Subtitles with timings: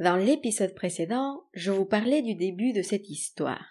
[0.00, 3.66] Dans l'épisode précédent, je vous parlais du début de cette histoire.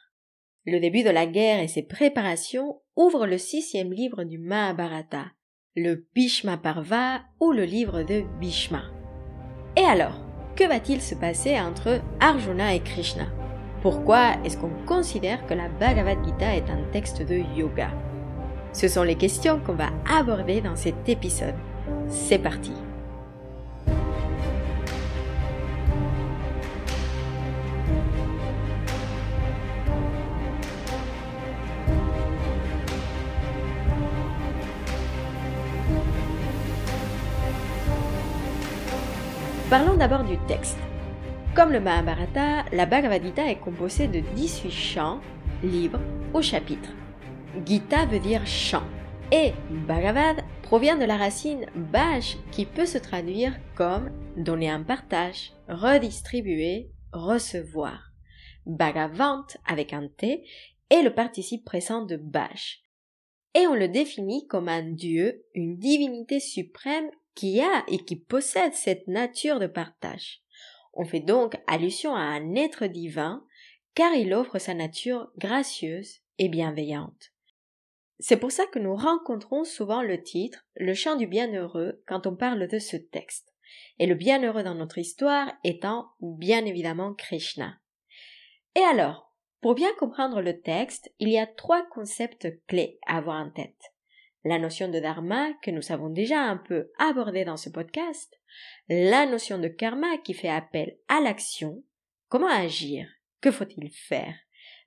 [0.63, 5.26] Le début de la guerre et ses préparations ouvrent le sixième livre du Mahabharata,
[5.76, 8.84] le Bhishma Parva ou le livre de Bhishma.
[9.76, 10.23] Et alors,
[10.55, 13.25] que va-t-il se passer entre Arjuna et Krishna?
[13.82, 17.89] Pourquoi est-ce qu'on considère que la Bhagavad Gita est un texte de yoga?
[18.71, 21.55] Ce sont les questions qu'on va aborder dans cet épisode.
[22.07, 22.73] C'est parti
[39.70, 40.80] Parlons d'abord du texte.
[41.55, 45.22] Comme le Mahabharata, la Bhagavad Gita est composée de 18 chants,
[45.62, 46.00] livres
[46.34, 46.90] ou chapitres.
[47.68, 48.82] Gita veut dire chant
[49.32, 49.54] et
[49.88, 56.90] Bhagavad provient de la racine Bhaj qui peut se traduire comme donner un partage, redistribuer,
[57.14, 58.12] recevoir.
[58.66, 60.45] Bhagavant avec un T
[60.89, 62.81] est le participe présent de Bhaj.
[63.54, 68.73] Et on le définit comme un dieu, une divinité suprême qui a et qui possède
[68.73, 70.42] cette nature de partage.
[70.92, 73.45] On fait donc allusion à un être divin
[73.95, 77.32] car il offre sa nature gracieuse et bienveillante.
[78.20, 82.36] C'est pour ça que nous rencontrons souvent le titre Le chant du bienheureux quand on
[82.36, 83.54] parle de ce texte,
[84.00, 87.80] et le bienheureux dans notre histoire étant bien évidemment Krishna.
[88.76, 93.38] Et alors, pour bien comprendre le texte, il y a trois concepts clés à avoir
[93.38, 93.94] en tête
[94.44, 98.40] la notion de dharma que nous avons déjà un peu abordé dans ce podcast,
[98.88, 101.84] la notion de karma qui fait appel à l'action,
[102.30, 103.08] comment agir,
[103.42, 104.36] que faut-il faire?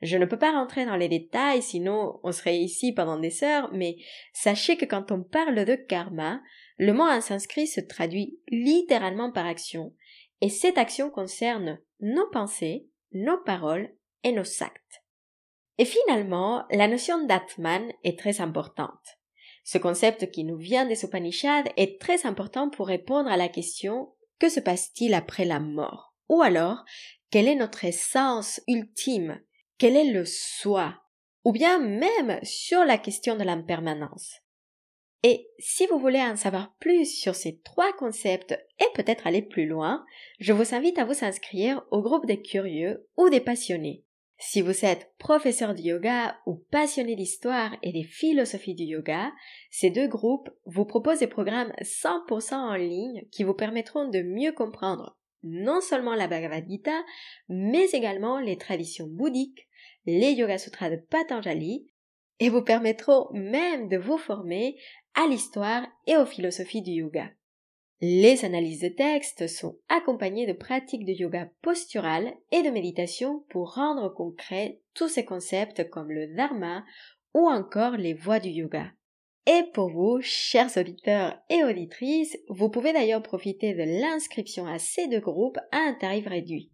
[0.00, 3.70] Je ne peux pas rentrer dans les détails, sinon on serait ici pendant des heures,
[3.73, 3.97] mais
[4.33, 6.42] sachez que quand on parle de karma,
[6.78, 9.95] le mot en sanskrit se traduit littéralement par action,
[10.41, 15.05] et cette action concerne nos pensées, nos paroles et nos actes.
[15.78, 19.18] Et finalement, la notion d'Atman est très importante.
[19.64, 24.12] Ce concept qui nous vient des Upanishads est très important pour répondre à la question
[24.39, 26.14] que se passe-t-il après la mort?
[26.28, 26.84] Ou alors,
[27.30, 29.40] quelle est notre essence ultime?
[29.78, 31.02] Quel est le soi?
[31.45, 34.42] Ou bien même sur la question de l'impermanence?
[35.23, 39.67] Et si vous voulez en savoir plus sur ces trois concepts et peut-être aller plus
[39.67, 40.05] loin,
[40.40, 44.05] je vous invite à vous inscrire au groupe des curieux ou des passionnés.
[44.45, 49.30] Si vous êtes professeur de yoga ou passionné d'histoire et des philosophies du yoga,
[49.70, 54.51] ces deux groupes vous proposent des programmes 100% en ligne qui vous permettront de mieux
[54.51, 57.05] comprendre non seulement la Bhagavad Gita,
[57.48, 59.69] mais également les traditions bouddhiques,
[60.07, 61.86] les Yoga Sutras de Patanjali,
[62.41, 64.77] et vous permettront même de vous former
[65.14, 67.30] à l'histoire et aux philosophies du yoga.
[68.05, 73.74] Les analyses de texte sont accompagnées de pratiques de yoga postural et de méditation pour
[73.74, 76.85] rendre concret tous ces concepts comme le dharma
[77.33, 78.91] ou encore les voies du yoga.
[79.46, 85.07] Et pour vous, chers auditeurs et auditrices, vous pouvez d'ailleurs profiter de l'inscription à ces
[85.07, 86.73] deux groupes à un tarif réduit.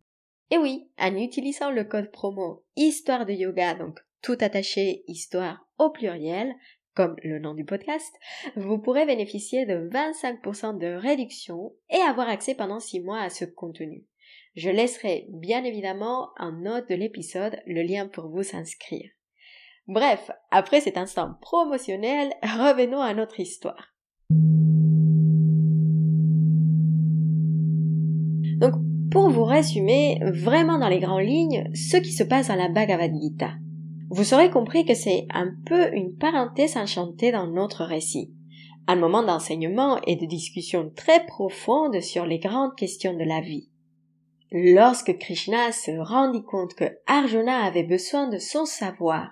[0.50, 5.91] Et oui, en utilisant le code promo Histoire de Yoga, donc tout attaché Histoire au
[5.91, 6.55] pluriel,
[6.98, 8.12] comme le nom du podcast,
[8.56, 13.44] vous pourrez bénéficier de 25% de réduction et avoir accès pendant 6 mois à ce
[13.44, 14.04] contenu.
[14.56, 19.08] Je laisserai bien évidemment en note de l'épisode le lien pour vous inscrire.
[19.87, 23.94] Bref, après cet instant promotionnel, revenons à notre histoire.
[28.58, 28.75] Donc,
[29.12, 33.12] pour vous résumer vraiment dans les grandes lignes ce qui se passe dans la Bhagavad
[33.22, 33.53] Gita.
[34.10, 38.32] Vous aurez compris que c'est un peu une parenthèse enchantée dans notre récit.
[38.86, 43.69] Un moment d'enseignement et de discussion très profonde sur les grandes questions de la vie.
[44.50, 49.28] Lorsque Krishna se rendit compte que Arjuna avait besoin de son savoir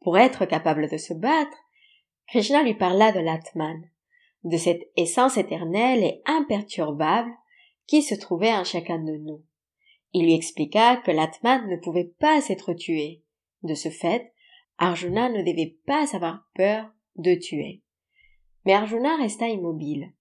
[0.00, 1.56] pour être capable de se battre,
[2.28, 3.82] Krishna lui parla de l'Atman,
[4.44, 7.30] de cette essence éternelle et imperturbable
[7.86, 9.42] qui se trouvait en chacun de nous.
[10.14, 13.23] Il lui expliqua que l'Atman ne pouvait pas être tué,
[13.64, 14.32] de ce fait,
[14.78, 17.82] Arjuna ne devait pas avoir peur de tuer.
[18.64, 20.12] Mais Arjuna resta immobile.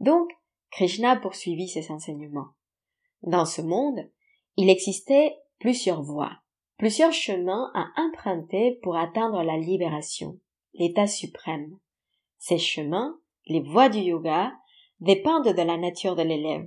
[0.00, 0.30] Donc,
[0.70, 2.48] Krishna poursuivit ses enseignements.
[3.22, 4.10] Dans ce monde,
[4.56, 6.32] il existait plusieurs voies,
[6.78, 10.38] plusieurs chemins à emprunter pour atteindre la libération,
[10.74, 11.78] l'état suprême.
[12.38, 14.52] Ces chemins, les voies du yoga,
[15.00, 16.66] dépendent de la nature de l'élève.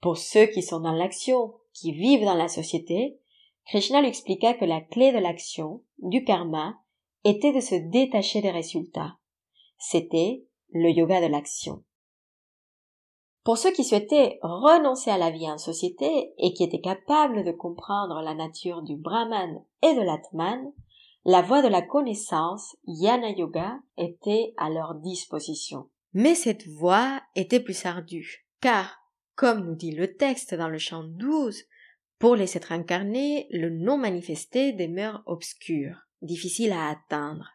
[0.00, 3.18] Pour ceux qui sont dans l'action, qui vivent dans la société,
[3.66, 6.78] Krishna lui expliqua que la clé de l'action, du karma,
[7.24, 9.16] était de se détacher des résultats.
[9.78, 11.82] C'était le yoga de l'action.
[13.42, 17.52] Pour ceux qui souhaitaient renoncer à la vie en société et qui étaient capables de
[17.52, 20.72] comprendre la nature du Brahman et de l'Atman,
[21.24, 25.88] la voie de la connaissance, Yana Yoga, était à leur disposition.
[26.12, 28.96] Mais cette voie était plus ardue, car,
[29.34, 31.64] comme nous dit le texte dans le chant 12,
[32.18, 37.52] pour les êtres incarnés, le non manifesté demeure obscur, difficile à atteindre.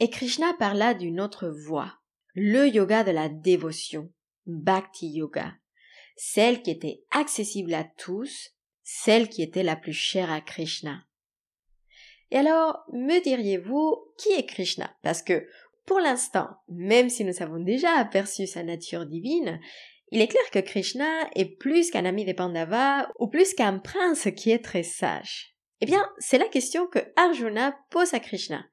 [0.00, 1.94] Et Krishna parla d'une autre voie,
[2.34, 4.12] le yoga de la dévotion,
[4.46, 5.54] Bhakti Yoga,
[6.16, 8.50] celle qui était accessible à tous,
[8.82, 11.04] celle qui était la plus chère à Krishna.
[12.30, 14.94] Et alors, me diriez-vous, qui est Krishna?
[15.02, 15.46] Parce que,
[15.86, 19.60] pour l'instant, même si nous avons déjà aperçu sa nature divine,
[20.10, 24.28] il est clair que Krishna est plus qu'un ami des Pandavas ou plus qu'un prince
[24.36, 25.56] qui est très sage.
[25.80, 28.64] Eh bien, c'est la question que Arjuna pose à Krishna.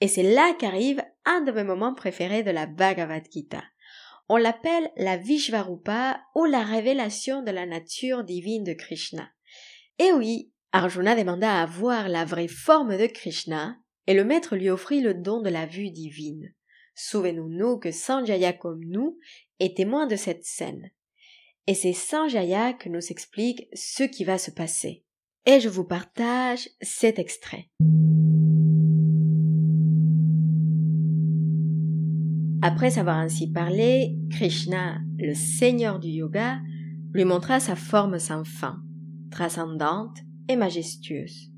[0.00, 3.62] Et c'est là qu'arrive un de mes moments préférés de la Bhagavad Gita.
[4.28, 9.30] On l'appelle la Vishvarupa ou la révélation de la nature divine de Krishna.
[9.98, 13.76] Et oui, Arjuna demanda à voir la vraie forme de Krishna,
[14.06, 16.52] et le maître lui offrit le don de la vue divine.
[16.98, 19.18] Souvenons-nous que Sanjaya comme nous
[19.60, 20.90] est témoin de cette scène.
[21.66, 25.04] Et c'est Sanjaya qui nous explique ce qui va se passer.
[25.44, 27.68] Et je vous partage cet extrait.
[32.62, 36.60] Après avoir ainsi parlé, Krishna, le seigneur du yoga,
[37.12, 38.82] lui montra sa forme sans fin,
[39.30, 40.16] transcendante
[40.48, 41.52] et majestueuse.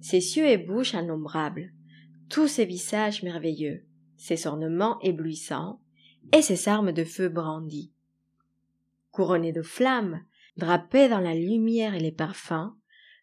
[0.00, 1.74] Ses cieux et bouches innombrables,
[2.30, 3.87] tous ses visages merveilleux,
[4.18, 5.80] ses ornements éblouissants,
[6.32, 7.92] et ses armes de feu brandies.
[9.10, 10.22] Couronné de flammes,
[10.56, 12.74] drapé dans la lumière et les parfums,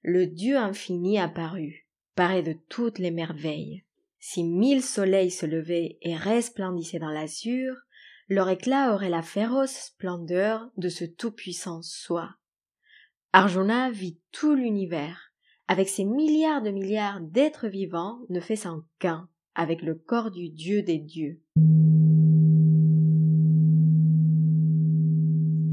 [0.01, 3.83] le Dieu infini apparut, paré de toutes les merveilles.
[4.19, 7.75] Si mille soleils se levaient et resplendissaient dans l'azur,
[8.27, 12.35] leur éclat aurait la féroce splendeur de ce tout-puissant soi.
[13.33, 15.31] Arjuna vit tout l'univers,
[15.67, 20.83] avec ses milliards de milliards d'êtres vivants ne faisant qu'un avec le corps du Dieu
[20.83, 21.39] des dieux.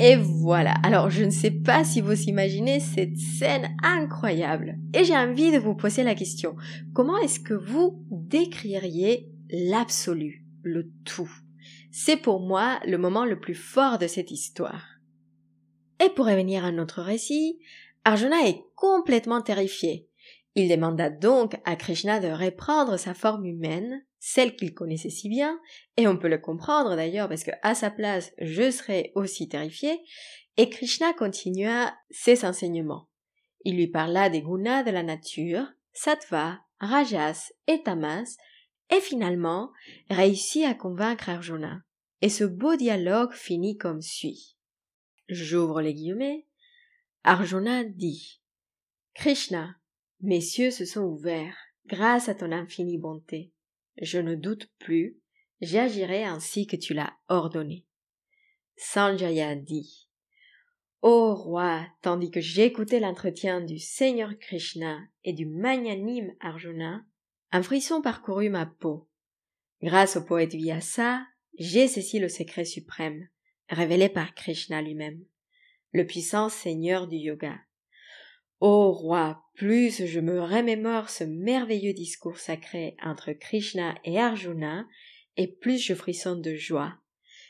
[0.00, 0.74] Et voilà.
[0.82, 4.76] Alors, je ne sais pas si vous imaginez cette scène incroyable.
[4.94, 6.56] Et j'ai envie de vous poser la question.
[6.92, 11.30] Comment est-ce que vous décririez l'absolu, le tout?
[11.92, 14.98] C'est pour moi le moment le plus fort de cette histoire.
[16.04, 17.60] Et pour revenir à notre récit,
[18.04, 20.08] Arjuna est complètement terrifié.
[20.54, 25.58] Il demanda donc à Krishna de reprendre sa forme humaine celle qu'il connaissait si bien,
[25.96, 30.00] et on peut le comprendre d'ailleurs parce que à sa place je serais aussi terrifié,
[30.56, 33.08] et Krishna continua ses enseignements.
[33.64, 38.36] Il lui parla des gunas de la nature, sattva, rajas et tamas,
[38.90, 39.72] et finalement
[40.08, 41.82] réussit à convaincre Arjuna.
[42.20, 44.56] Et ce beau dialogue finit comme suit.
[45.28, 46.46] J'ouvre les guillemets.
[47.24, 48.40] Arjuna dit
[49.14, 49.74] Krishna,
[50.22, 53.52] mes cieux se sont ouverts grâce à ton infinie bonté
[54.00, 55.18] je ne doute plus,
[55.60, 57.84] j'agirai ainsi que tu l'as ordonné.
[58.76, 60.08] Sanjaya dit
[61.02, 67.04] Ô roi, tandis que j'écoutais l'entretien du Seigneur Krishna et du magnanime Arjuna,
[67.50, 69.08] un frisson parcourut ma peau.
[69.82, 71.20] Grâce au poète Vyasa,
[71.58, 73.28] j'ai saisi le secret suprême,
[73.68, 75.24] révélé par Krishna lui-même,
[75.92, 77.58] le puissant Seigneur du yoga.
[78.64, 84.86] Ô roi, plus je me remémore ce merveilleux discours sacré entre Krishna et Arjuna,
[85.36, 86.94] et plus je frissonne de joie.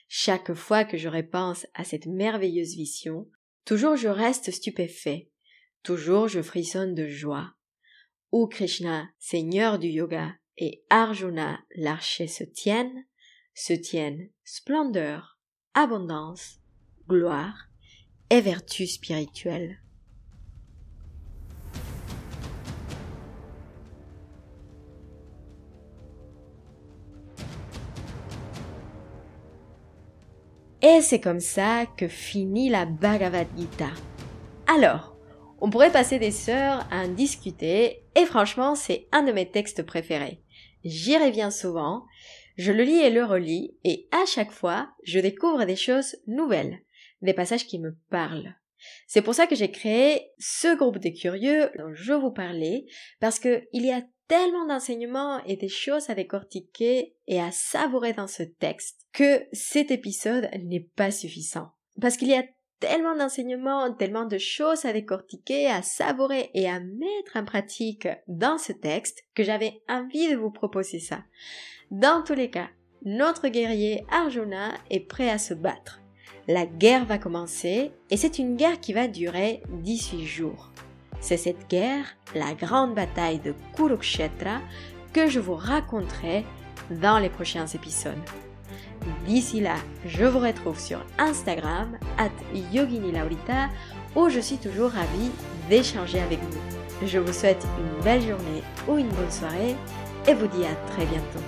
[0.09, 3.29] Chaque fois que je repense à cette merveilleuse vision,
[3.67, 5.29] toujours je reste stupéfait,
[5.83, 7.53] toujours je frissonne de joie.
[8.33, 13.05] Où Krishna, Seigneur du yoga, et Arjuna, l'archer, se tiennent,
[13.53, 15.39] se tiennent splendeur,
[15.75, 16.59] abondance,
[17.07, 17.69] gloire
[18.31, 19.82] et vertu spirituelle.
[30.85, 33.91] Et c'est comme ça que finit la Bhagavad Gita.
[34.67, 35.17] Alors,
[35.61, 39.85] on pourrait passer des heures à en discuter, et franchement, c'est un de mes textes
[39.85, 40.43] préférés.
[40.85, 42.05] J'y reviens souvent,
[42.57, 46.81] je le lis et le relis, et à chaque fois, je découvre des choses nouvelles,
[47.23, 48.57] des passages qui me parlent.
[49.07, 52.87] C'est pour ça que j'ai créé ce groupe de curieux dont je vous parlais,
[53.21, 58.27] parce qu'il y a tellement d'enseignements et des choses à décortiquer et à savourer dans
[58.27, 61.73] ce texte que cet épisode n'est pas suffisant.
[62.01, 62.45] Parce qu'il y a
[62.81, 68.59] tellement d'enseignements, tellement de choses à décortiquer, à savourer et à mettre en pratique dans
[68.59, 71.23] ce texte que j'avais envie de vous proposer ça.
[71.91, 72.71] Dans tous les cas,
[73.05, 76.02] notre guerrier Arjuna est prêt à se battre.
[76.49, 80.71] La guerre va commencer et c'est une guerre qui va durer 18 jours.
[81.21, 84.61] C'est cette guerre, la grande bataille de Kurukshetra,
[85.13, 86.45] que je vous raconterai
[86.91, 88.15] dans les prochains épisodes.
[89.27, 92.31] D'ici là, je vous retrouve sur Instagram, at
[92.73, 93.69] Yogini Laurita,
[94.17, 95.31] où je suis toujours ravie
[95.69, 97.07] d'échanger avec vous.
[97.07, 99.77] Je vous souhaite une belle journée ou une bonne soirée
[100.29, 101.41] et vous dis à très bientôt.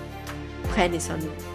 [0.70, 1.53] Prenez soin de vous.